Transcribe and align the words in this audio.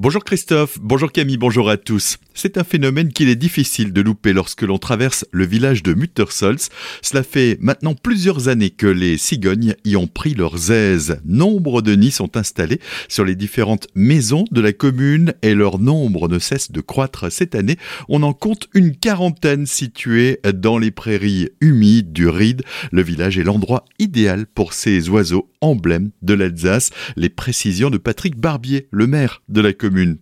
Bonjour 0.00 0.22
Christophe, 0.22 0.78
bonjour 0.80 1.10
Camille, 1.10 1.38
bonjour 1.38 1.68
à 1.68 1.76
tous. 1.76 2.18
C'est 2.32 2.56
un 2.56 2.62
phénomène 2.62 3.12
qu'il 3.12 3.28
est 3.28 3.34
difficile 3.34 3.92
de 3.92 4.00
louper 4.00 4.32
lorsque 4.32 4.62
l'on 4.62 4.78
traverse 4.78 5.26
le 5.32 5.44
village 5.44 5.82
de 5.82 5.92
Muttersols. 5.92 6.68
Cela 7.02 7.24
fait 7.24 7.58
maintenant 7.60 7.96
plusieurs 7.96 8.46
années 8.46 8.70
que 8.70 8.86
les 8.86 9.18
cigognes 9.18 9.74
y 9.84 9.96
ont 9.96 10.06
pris 10.06 10.34
leurs 10.34 10.70
aises. 10.70 11.20
Nombre 11.24 11.82
de 11.82 11.96
nids 11.96 12.12
sont 12.12 12.36
installés 12.36 12.78
sur 13.08 13.24
les 13.24 13.34
différentes 13.34 13.88
maisons 13.96 14.44
de 14.52 14.60
la 14.60 14.72
commune 14.72 15.34
et 15.42 15.56
leur 15.56 15.80
nombre 15.80 16.28
ne 16.28 16.38
cesse 16.38 16.70
de 16.70 16.80
croître 16.80 17.32
cette 17.32 17.56
année. 17.56 17.76
On 18.08 18.22
en 18.22 18.34
compte 18.34 18.68
une 18.74 18.94
quarantaine 18.94 19.66
situées 19.66 20.38
dans 20.54 20.78
les 20.78 20.92
prairies 20.92 21.48
humides 21.60 22.12
du 22.12 22.28
Ride. 22.28 22.62
Le 22.92 23.02
village 23.02 23.36
est 23.36 23.42
l'endroit 23.42 23.84
idéal 23.98 24.46
pour 24.46 24.74
ces 24.74 25.08
oiseaux 25.08 25.50
emblèmes 25.60 26.12
de 26.22 26.34
l'Alsace. 26.34 26.90
Les 27.16 27.30
précisions 27.30 27.90
de 27.90 27.98
Patrick 27.98 28.36
Barbier, 28.36 28.86
le 28.92 29.08
maire 29.08 29.42
de 29.48 29.60
la 29.60 29.72
commune 29.72 29.87
commune. 29.88 30.18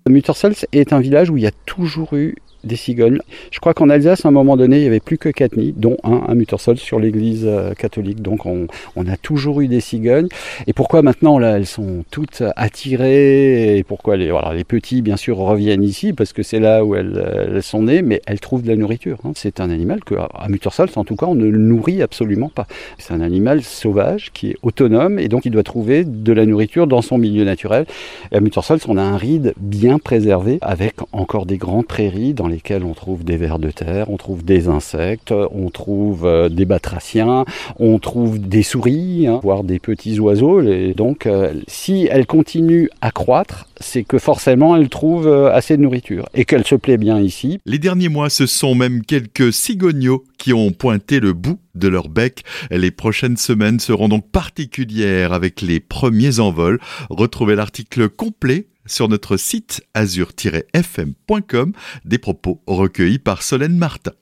Est 0.73 0.93
un 0.93 1.01
village 1.01 1.31
où 1.31 1.37
il 1.37 1.43
y 1.43 1.47
a 1.47 1.53
toujours 1.67 2.15
eu 2.15 2.35
des 2.67 2.77
cigognes. 2.77 3.19
Je 3.51 3.61
crois 3.61 3.75
qu'en 3.75 3.89
Alsace, 3.89 4.25
à 4.25 4.29
un 4.29 4.33
moment 4.33 4.57
donné, 4.57 4.77
il 4.77 4.83
n'y 4.83 4.87
avait 4.87 5.01
plus 5.01 5.19
que 5.19 5.29
quatre 5.29 5.57
nids, 5.57 5.75
dont 5.77 5.97
un 6.05 6.23
à 6.29 6.35
Muttersol 6.35 6.77
sur 6.77 6.99
l'église 6.99 7.45
euh, 7.47 7.75
catholique. 7.75 8.23
Donc 8.23 8.47
on, 8.47 8.67
a 9.07 9.17
toujours 9.17 9.61
eu 9.61 9.69
des 9.69 9.81
cigognes. 9.81 10.29
Et 10.67 10.73
pourquoi 10.73 11.03
maintenant 11.03 11.39
là, 11.39 11.57
elles 11.57 11.67
sont 11.67 12.05
toutes 12.11 12.43
attirées 12.57 13.79
Et 13.79 13.85
pourquoi 13.85 14.17
les, 14.17 14.33
petits, 14.65 15.01
bien 15.01 15.17
sûr, 15.17 15.37
reviennent 15.37 15.85
ici 15.85 16.13
Parce 16.13 16.33
que 16.33 16.43
c'est 16.43 16.59
là 16.59 16.85
où 16.85 16.95
elles, 16.95 17.63
sont 17.63 17.83
nées, 17.83 18.03
mais 18.03 18.21
elles 18.27 18.41
trouvent 18.41 18.63
de 18.63 18.69
la 18.69 18.77
nourriture. 18.77 19.19
Hein. 19.25 19.33
C'est 19.35 19.61
un 19.61 19.71
animal 19.71 20.03
que, 20.05 20.15
à 20.15 20.49
Muttersol, 20.49 20.89
en 20.97 21.05
tout 21.05 21.17
cas, 21.17 21.27
on 21.27 21.35
ne 21.35 21.47
nourrit 21.47 22.03
absolument 22.03 22.49
pas. 22.49 22.67
C'est 22.99 23.15
un 23.15 23.21
animal 23.21 23.63
sauvage 23.63 24.31
qui 24.33 24.51
est 24.51 24.57
autonome 24.63 25.19
et 25.19 25.29
donc 25.29 25.45
il 25.47 25.51
doit 25.51 25.63
trouver 25.63 26.05
de 26.05 26.33
la 26.33 26.47
nourriture 26.47 26.87
dans 26.87 27.03
son 27.03 27.19
milieu 27.19 27.45
naturel. 27.45 27.87
Et 28.33 28.37
à 28.37 28.41
Muttersol, 28.41 28.79
on 28.89 28.97
a 28.97 29.03
un 29.03 29.17
ride 29.17 29.55
bien 29.59 29.99
préservé 29.99 30.59
avec 30.61 30.97
encore 31.13 31.47
des 31.47 31.59
grandes 31.59 31.87
prairies 31.87 32.35
dans 32.35 32.49
les 32.49 32.56
lesquels 32.57 32.85
on 32.85 32.95
trouve 32.95 33.23
des 33.23 33.37
vers 33.37 33.59
de 33.59 33.71
terre, 33.71 34.09
on 34.09 34.17
trouve 34.17 34.43
des 34.43 34.69
insectes, 34.69 35.33
on 35.51 35.69
trouve 35.69 36.25
euh, 36.25 36.49
des 36.49 36.65
batraciens, 36.65 37.45
on 37.79 37.99
trouve 37.99 38.39
des 38.39 38.63
souris, 38.63 39.27
hein, 39.27 39.41
voire 39.43 39.63
des 39.63 39.79
petits 39.79 40.19
oiseaux. 40.19 40.63
Et 40.63 40.95
donc, 40.95 41.27
euh, 41.27 41.53
si 41.69 42.09
elle 42.11 42.25
continue 42.27 42.89
à 43.03 43.11
croître, 43.11 43.69
c'est 43.79 44.05
que 44.05 44.19
forcément 44.19 44.75
elle 44.75 44.89
trouve 44.89 45.27
euh, 45.27 45.53
assez 45.53 45.77
de 45.77 45.83
nourriture 45.83 46.27
et 46.33 46.47
qu'elle 46.47 46.65
se 46.65 46.77
plaît 46.77 46.97
bien 46.97 47.21
ici. 47.21 47.59
Les 47.67 47.79
derniers 47.79 48.09
mois, 48.09 48.31
ce 48.31 48.47
sont 48.47 48.75
même 48.75 49.05
quelques 49.05 49.53
cigognos 49.53 50.25
qui 50.39 50.55
ont 50.55 50.71
pointé 50.71 51.21
le 51.21 51.35
bout 51.35 51.59
de 51.75 51.89
leur 51.89 52.09
bec. 52.09 52.43
Les 52.71 52.91
prochaines 52.91 53.37
semaines 53.37 53.81
seront 53.81 54.09
donc 54.09 54.31
particulières 54.31 55.35
avec 55.35 55.61
les 55.61 55.79
premiers 55.79 56.41
envols. 56.41 56.81
Retrouvez 57.11 57.55
l'article 57.55 58.09
complet 58.09 58.69
sur 58.87 59.09
notre 59.09 59.37
site 59.37 59.83
azur-fm.com 59.95 61.73
des 62.05 62.19
propos 62.19 62.63
recueillis 62.67 63.19
par 63.19 63.43
Solène 63.43 63.77
Martin. 63.77 64.13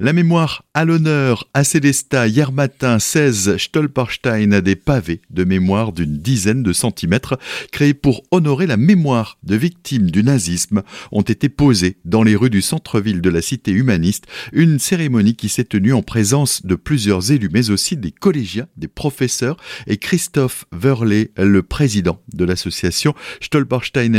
La 0.00 0.12
mémoire 0.12 0.64
à 0.74 0.84
l'honneur 0.84 1.48
à 1.54 1.64
Célesta 1.64 2.26
hier 2.26 2.52
matin 2.52 2.98
16 2.98 3.56
Stolperstein 3.58 4.52
a 4.52 4.60
des 4.60 4.76
pavés 4.76 5.22
de 5.30 5.44
mémoire 5.44 5.92
d'une 5.92 6.18
dizaine 6.18 6.62
de 6.62 6.72
centimètres 6.72 7.38
créés 7.70 7.94
pour 7.94 8.22
honorer 8.30 8.66
la 8.66 8.76
mémoire 8.76 9.38
de 9.42 9.56
victimes 9.56 10.10
du 10.10 10.22
nazisme 10.22 10.82
ont 11.10 11.22
été 11.22 11.48
posés 11.48 11.98
dans 12.04 12.22
les 12.22 12.36
rues 12.36 12.50
du 12.50 12.62
centre-ville 12.62 13.20
de 13.20 13.30
la 13.30 13.42
cité 13.42 13.70
humaniste, 13.72 14.26
une 14.52 14.78
cérémonie 14.78 15.36
qui 15.36 15.48
s'est 15.48 15.64
tenue 15.64 15.92
en 15.92 16.02
présence 16.02 16.64
de 16.66 16.74
plusieurs 16.74 17.30
élus 17.30 17.50
mais 17.52 17.70
aussi 17.70 17.96
des 17.96 18.12
collégiens, 18.12 18.66
des 18.76 18.88
professeurs 18.88 19.56
et 19.86 19.96
Christophe 19.96 20.66
Verlet, 20.72 21.30
le 21.36 21.62
président 21.62 22.20
de 22.32 22.44
l'association 22.44 23.14
Stolperstein 23.40 24.11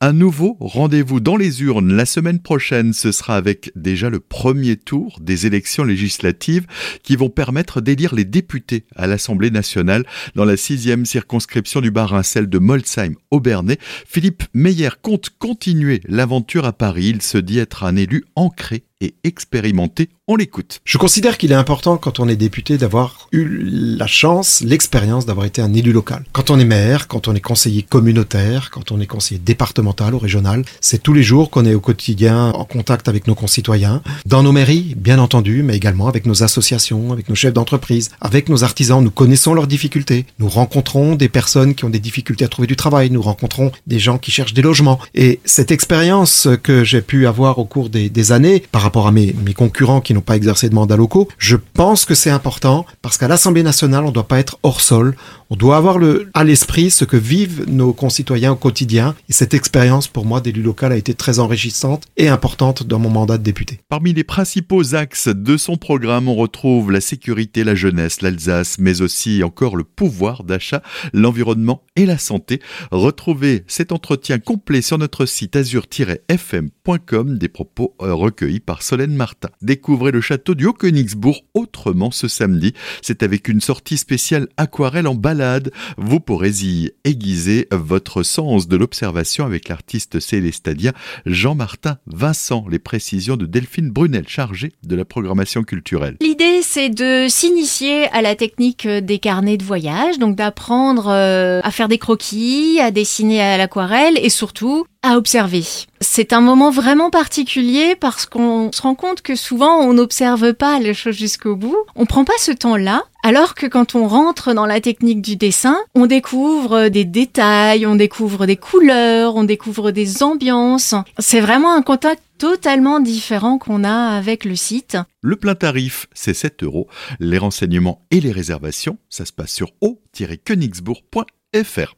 Un 0.00 0.12
nouveau 0.12 0.56
rendez-vous 0.60 1.20
dans 1.20 1.36
les 1.36 1.62
urnes 1.62 1.92
la 1.92 2.06
semaine 2.06 2.40
prochaine, 2.40 2.92
ce 2.92 3.12
sera 3.12 3.36
avec 3.36 3.72
déjà 3.74 4.10
le 4.10 4.20
premier 4.20 4.76
tour 4.76 5.18
des 5.20 5.46
élections 5.46 5.84
législatives 5.84 6.66
qui 7.02 7.16
vont 7.16 7.30
permettre 7.30 7.80
d'élire 7.80 8.14
les 8.14 8.24
députés 8.24 8.84
à 8.94 9.06
l'Assemblée 9.06 9.50
nationale 9.50 10.04
dans 10.34 10.44
la 10.44 10.56
sixième 10.56 11.06
circonscription 11.06 11.80
du 11.80 11.90
Bas-Rhin, 11.90 12.22
celle 12.22 12.48
de 12.48 12.58
Molsheim-Aubernais. 12.58 13.78
Philippe 14.06 14.44
Meyer 14.54 14.90
compte 15.02 15.30
continuer 15.38 16.00
l'aventure 16.06 16.64
à 16.64 16.72
Paris. 16.72 17.08
Il 17.08 17.22
se 17.22 17.38
dit 17.38 17.58
être 17.58 17.84
un 17.84 17.96
élu 17.96 18.24
ancré 18.34 18.84
et 19.00 19.14
expérimenté. 19.24 20.08
On 20.28 20.36
l'écoute. 20.36 20.80
Je 20.84 20.98
considère 20.98 21.38
qu'il 21.38 21.52
est 21.52 21.56
important 21.56 21.98
quand 21.98 22.18
on 22.18 22.28
est 22.28 22.36
député 22.36 22.78
d'avoir 22.78 23.28
eu 23.30 23.46
la 23.46 24.06
chance, 24.06 24.60
l'expérience 24.62 25.26
d'avoir 25.26 25.46
été 25.46 25.62
un 25.62 25.72
élu 25.72 25.92
local. 25.92 26.24
Quand 26.32 26.50
on 26.50 26.58
est 26.58 26.64
maire, 26.64 27.06
quand 27.06 27.28
on 27.28 27.34
est 27.34 27.40
conseiller 27.40 27.82
communautaire, 27.82 28.70
quand 28.72 28.90
on 28.90 29.00
est 29.00 29.06
conseiller 29.06 29.40
départemental 29.44 30.14
ou 30.14 30.18
régional, 30.18 30.64
c'est 30.80 31.02
tous 31.02 31.12
les 31.12 31.22
jours 31.22 31.50
qu'on 31.50 31.64
est 31.64 31.74
au 31.74 31.80
quotidien 31.80 32.50
en 32.50 32.64
contact 32.64 33.08
avec 33.08 33.26
nos 33.26 33.34
concitoyens, 33.34 34.02
dans 34.24 34.42
nos 34.42 34.52
mairies, 34.52 34.94
bien 34.96 35.18
entendu, 35.18 35.62
mais 35.62 35.76
également 35.76 36.08
avec 36.08 36.26
nos 36.26 36.42
associations, 36.42 37.12
avec 37.12 37.28
nos 37.28 37.34
chefs 37.34 37.52
d'entreprise, 37.52 38.10
avec 38.20 38.48
nos 38.48 38.64
artisans. 38.64 39.02
Nous 39.02 39.10
connaissons 39.10 39.54
leurs 39.54 39.66
difficultés. 39.66 40.26
Nous 40.38 40.48
rencontrons 40.48 41.14
des 41.14 41.28
personnes 41.28 41.74
qui 41.74 41.84
ont 41.84 41.90
des 41.90 42.00
difficultés 42.00 42.44
à 42.44 42.48
trouver 42.48 42.66
du 42.66 42.76
travail. 42.76 43.10
Nous 43.10 43.22
rencontrons 43.22 43.70
des 43.86 43.98
gens 43.98 44.18
qui 44.18 44.30
cherchent 44.30 44.54
des 44.54 44.62
logements. 44.62 44.98
Et 45.14 45.40
cette 45.44 45.70
expérience 45.70 46.48
que 46.62 46.82
j'ai 46.82 47.02
pu 47.02 47.26
avoir 47.26 47.58
au 47.58 47.64
cours 47.64 47.90
des, 47.90 48.32
années 48.32 48.64
par 48.72 48.82
rapport 48.86 49.06
à 49.06 49.12
mes, 49.12 49.34
concurrents 49.54 50.00
qui 50.00 50.14
n'ont 50.14 50.20
pas 50.20 50.36
exercé 50.36 50.68
de 50.68 50.74
mandat 50.74 50.96
locaux, 50.96 51.28
je 51.38 51.56
pense 51.56 52.04
que 52.04 52.14
c'est 52.14 52.30
important 52.30 52.86
parce 53.02 53.18
qu'à 53.18 53.28
l'Assemblée 53.28 53.62
nationale, 53.62 54.04
on 54.04 54.08
ne 54.08 54.12
doit 54.12 54.28
pas 54.28 54.38
être 54.38 54.58
hors 54.62 54.80
sol. 54.80 55.16
On 55.48 55.56
doit 55.56 55.76
avoir 55.76 55.98
à 56.34 56.44
l'esprit 56.44 56.90
ce 56.90 57.04
que 57.04 57.16
vivent 57.16 57.64
nos 57.68 57.92
concitoyens 57.92 58.52
au 58.52 58.56
quotidien. 58.56 59.14
Et 59.28 59.32
cette 59.32 59.54
expérience, 59.54 60.08
pour 60.08 60.24
moi, 60.24 60.40
d'élu 60.40 60.60
local 60.60 60.90
a 60.92 60.96
été 60.96 61.14
très 61.14 61.38
enrichissante 61.38 62.04
et 62.16 62.28
importante 62.28 62.82
dans 62.82 62.98
mon 62.98 63.10
mandat 63.10 63.38
de 63.38 63.44
député. 63.44 63.78
Parmi 63.88 64.12
les 64.12 64.24
principaux 64.24 64.94
axes 64.94 65.28
de 65.28 65.56
son 65.56 65.76
programme, 65.76 66.28
on 66.28 66.34
retrouve 66.34 66.90
la 66.90 67.00
sécurité, 67.00 67.62
la 67.62 67.76
jeunesse, 67.76 68.22
l'Alsace, 68.22 68.78
mais 68.80 69.02
aussi 69.02 69.44
encore 69.44 69.76
le 69.76 69.84
pouvoir 69.84 70.42
d'achat, 70.42 70.82
l'environnement 71.12 71.82
et 71.94 72.06
la 72.06 72.18
santé. 72.18 72.60
Retrouvez 72.90 73.64
cet 73.68 73.92
entretien 73.92 74.38
complet 74.38 74.82
sur 74.82 74.98
notre 74.98 75.26
site 75.26 75.54
azur-fm.com, 75.56 77.38
des 77.38 77.48
propos 77.48 77.94
euh, 78.02 78.14
recueillis 78.14 78.60
par 78.60 78.75
Solène 78.82 79.14
Martin. 79.14 79.48
Découvrez 79.62 80.10
le 80.10 80.20
château 80.20 80.54
du 80.54 80.66
Haut-Königsbourg 80.66 81.44
autrement 81.54 82.10
ce 82.10 82.28
samedi. 82.28 82.74
C'est 83.02 83.22
avec 83.22 83.48
une 83.48 83.60
sortie 83.60 83.96
spéciale 83.96 84.48
aquarelle 84.56 85.06
en 85.06 85.14
balade. 85.14 85.72
Vous 85.96 86.20
pourrez 86.20 86.50
y 86.62 86.90
aiguiser 87.04 87.68
votre 87.70 88.22
sens 88.22 88.68
de 88.68 88.76
l'observation 88.76 89.44
avec 89.44 89.68
l'artiste 89.68 90.20
célestadien 90.20 90.92
Jean-Martin 91.26 91.98
Vincent. 92.06 92.64
Les 92.70 92.78
précisions 92.78 93.36
de 93.36 93.46
Delphine 93.46 93.90
Brunel, 93.90 94.28
chargée 94.28 94.72
de 94.82 94.96
la 94.96 95.04
programmation 95.04 95.62
culturelle. 95.62 96.16
L'idée, 96.20 96.60
c'est 96.62 96.90
de 96.90 97.26
s'initier 97.28 98.08
à 98.08 98.22
la 98.22 98.34
technique 98.34 98.86
des 98.86 99.18
carnets 99.18 99.56
de 99.56 99.64
voyage, 99.64 100.18
donc 100.18 100.36
d'apprendre 100.36 101.08
euh, 101.08 101.60
à 101.62 101.70
faire 101.70 101.88
des 101.88 101.98
croquis, 101.98 102.78
à 102.80 102.90
dessiner 102.90 103.40
à 103.40 103.56
l'aquarelle 103.56 104.18
et 104.20 104.28
surtout 104.28 104.86
à 105.02 105.16
observer. 105.16 105.64
C'est 106.00 106.32
un 106.32 106.40
moment 106.40 106.70
vraiment 106.70 107.10
particulier 107.10 107.96
parce 107.96 108.26
qu'on 108.26 108.70
se 108.72 108.82
rend 108.82 108.94
compte 108.94 109.22
que 109.22 109.36
souvent 109.36 109.80
on 109.80 109.94
n'observe 109.94 110.54
pas 110.54 110.78
les 110.78 110.94
choses 110.94 111.16
jusqu'au 111.16 111.56
bout. 111.56 111.76
On 111.94 112.06
prend 112.06 112.24
pas 112.24 112.32
ce 112.38 112.52
temps-là. 112.52 113.02
Alors 113.22 113.54
que 113.54 113.66
quand 113.66 113.94
on 113.94 114.06
rentre 114.06 114.54
dans 114.54 114.66
la 114.66 114.80
technique 114.80 115.22
du 115.22 115.36
dessin, 115.36 115.76
on 115.94 116.06
découvre 116.06 116.88
des 116.88 117.04
détails, 117.04 117.86
on 117.86 117.96
découvre 117.96 118.46
des 118.46 118.56
couleurs, 118.56 119.36
on 119.36 119.44
découvre 119.44 119.90
des 119.90 120.22
ambiances. 120.22 120.94
C'est 121.18 121.40
vraiment 121.40 121.74
un 121.74 121.82
contact 121.82 122.22
totalement 122.38 123.00
différent 123.00 123.58
qu'on 123.58 123.84
a 123.84 124.16
avec 124.16 124.44
le 124.44 124.56
site. 124.56 124.98
Le 125.22 125.36
plein 125.36 125.54
tarif, 125.54 126.06
c'est 126.12 126.34
7 126.34 126.62
euros. 126.62 126.86
Les 127.18 127.38
renseignements 127.38 128.02
et 128.10 128.20
les 128.20 128.32
réservations, 128.32 128.98
ça 129.08 129.24
se 129.24 129.32
passe 129.32 129.52
sur 129.52 129.70
o-königsbourg.fr. 129.80 131.94